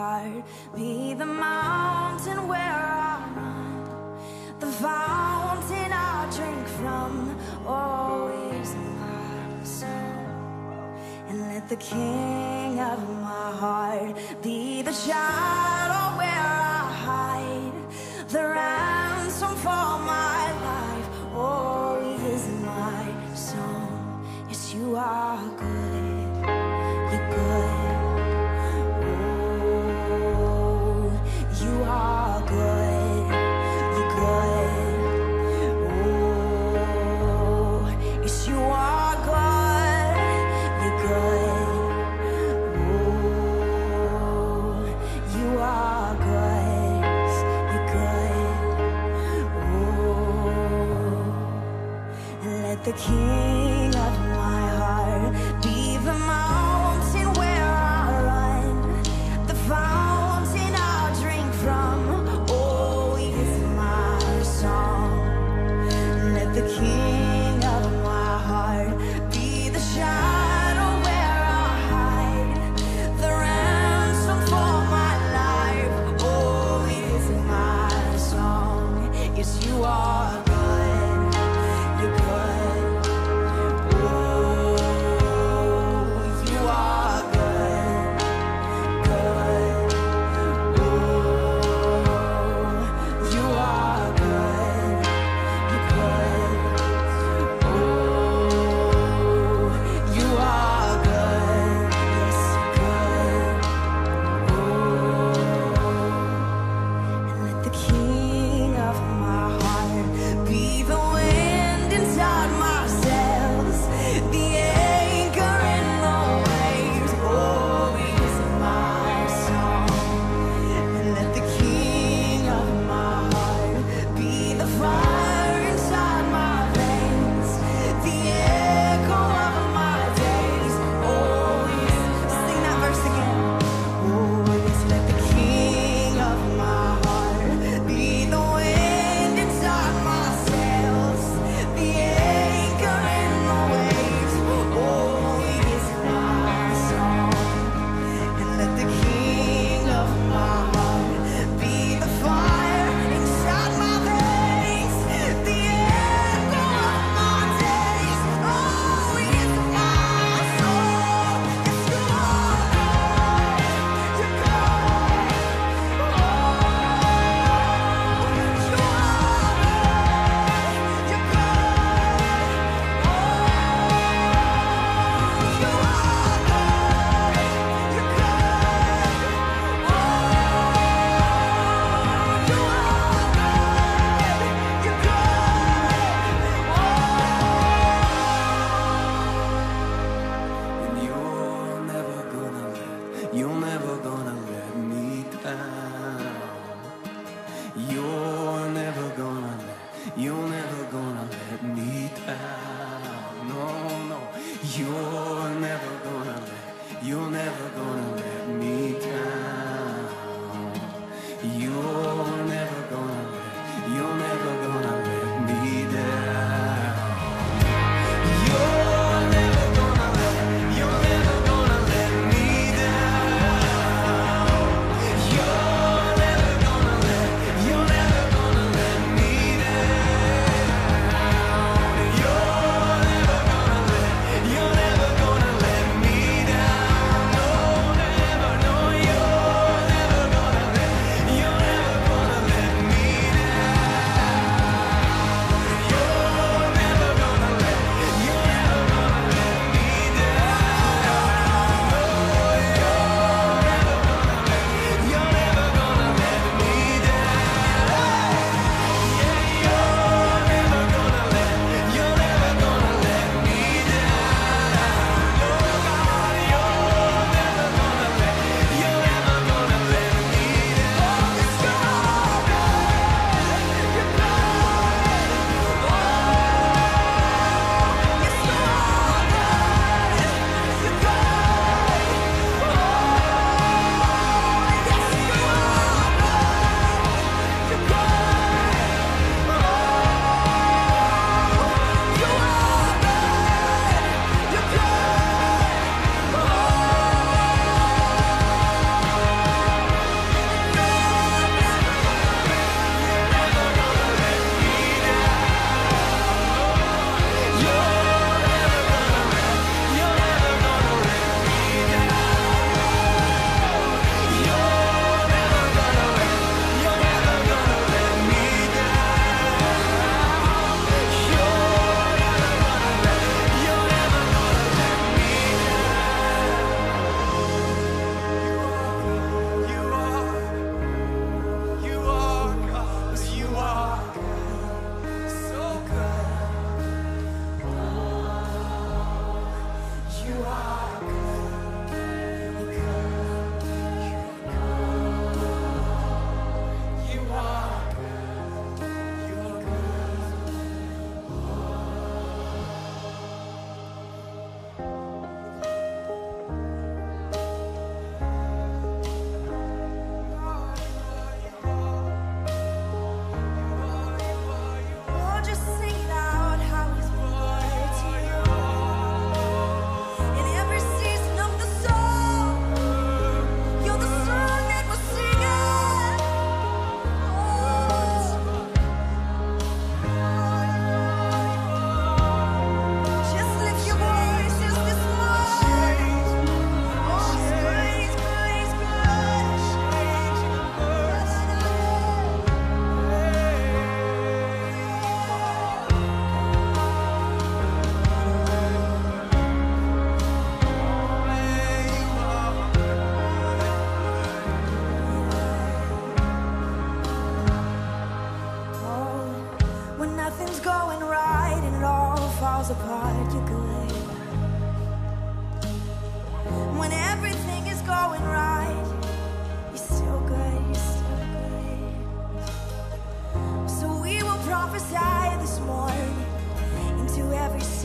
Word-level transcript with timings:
heart 0.00 0.44
be 0.74 1.12
the 1.12 1.26
mountain 1.26 2.48
where 2.48 2.78
I 3.06 3.16
run, 3.36 4.58
the 4.58 4.72
fountain 4.84 5.90
I 5.92 6.16
drink 6.36 6.66
from, 6.78 7.12
always 7.66 8.68
my 9.02 9.62
soul. 9.62 9.90
And 11.28 11.38
let 11.52 11.68
the 11.68 11.76
king 11.76 12.80
of 12.92 13.00
my 13.28 13.48
heart 13.62 14.16
be 14.42 14.80
the 14.80 14.92
child. 14.92 15.69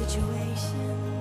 situation. 0.07 1.14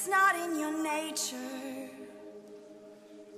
It's 0.00 0.08
not 0.08 0.34
in 0.34 0.58
your 0.58 0.82
nature 0.82 1.90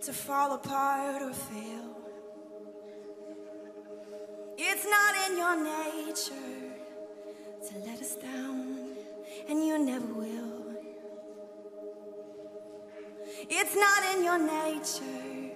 to 0.00 0.12
fall 0.12 0.54
apart 0.54 1.20
or 1.20 1.32
fail. 1.32 1.96
It's 4.56 4.86
not 4.86 5.12
in 5.26 5.38
your 5.38 5.56
nature 5.56 6.62
to 7.66 7.78
let 7.84 8.00
us 8.00 8.14
down, 8.14 8.94
and 9.48 9.66
you 9.66 9.76
never 9.84 10.06
will. 10.06 10.76
It's 13.50 13.74
not 13.74 14.14
in 14.14 14.22
your 14.22 14.38
nature 14.38 15.50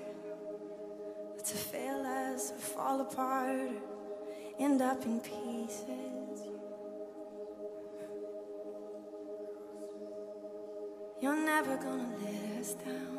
to 1.38 1.54
fail 1.54 2.04
us 2.04 2.50
or 2.50 2.58
fall 2.58 3.00
apart 3.02 3.60
or 3.60 3.70
end 4.58 4.82
up 4.82 5.04
in 5.04 5.20
pieces. 5.20 6.48
You're 11.18 11.34
never 11.34 11.76
gonna 11.78 12.08
let 12.22 12.60
us 12.60 12.74
down. 12.74 13.16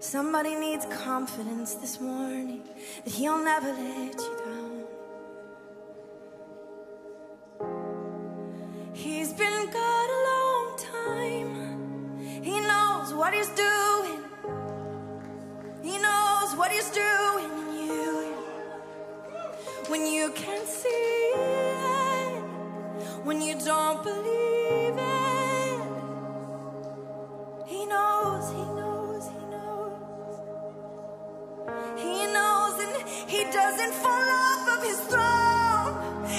Somebody 0.00 0.56
needs 0.56 0.84
confidence 0.86 1.74
this 1.74 2.00
morning 2.00 2.64
that 3.04 3.14
he'll 3.14 3.38
never 3.38 3.72
let 3.72 4.18
you 4.18 4.36
down. 4.44 4.55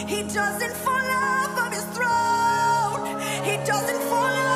He 0.08 0.24
doesn't 0.24 0.74
fall 0.86 1.12
off 1.12 1.68
of 1.68 1.74
his 1.74 1.84
throne. 1.96 3.20
He 3.44 3.58
doesn't 3.66 4.02
fall 4.10 4.47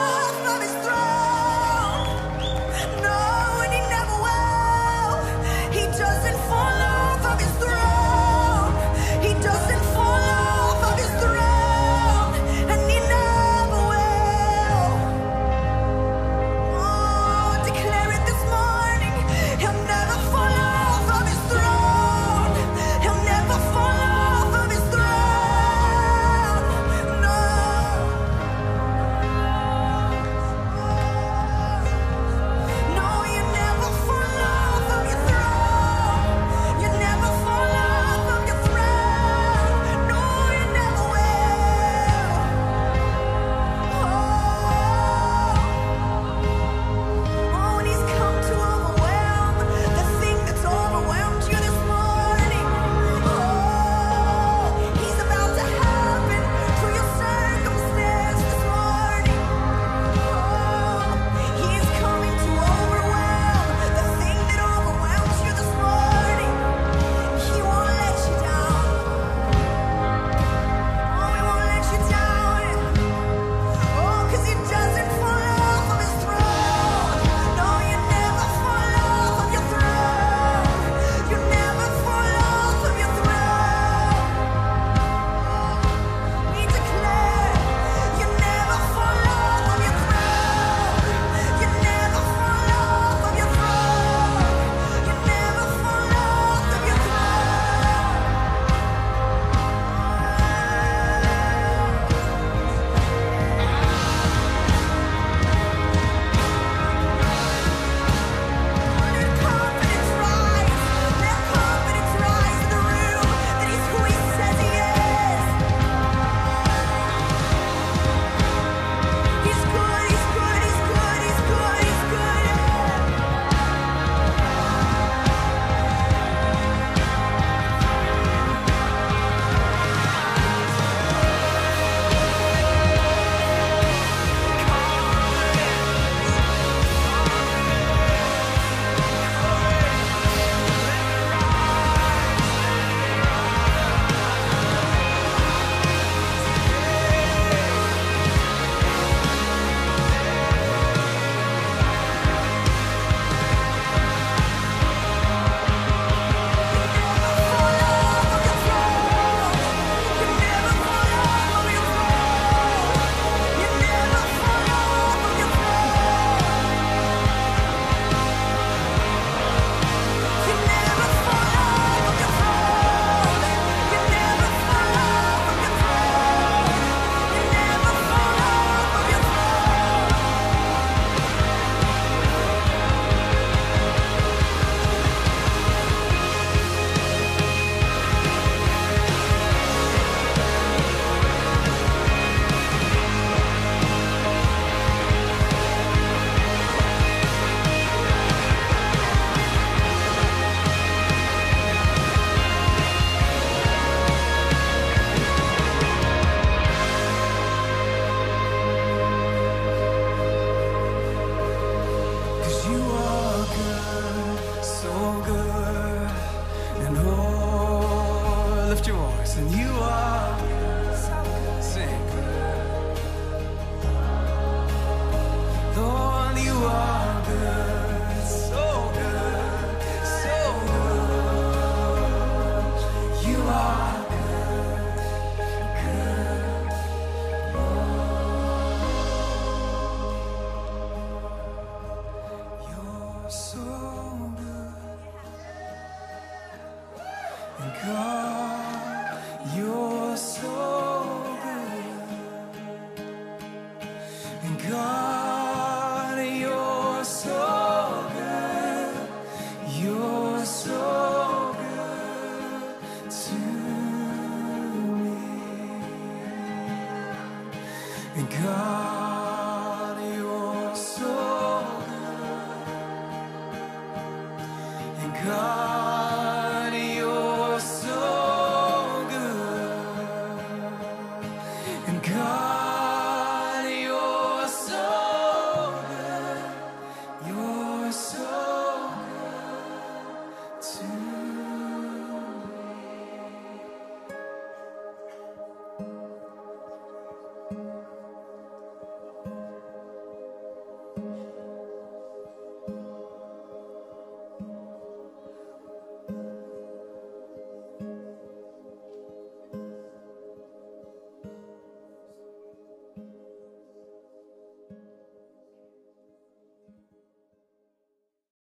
God, 254.57 255.10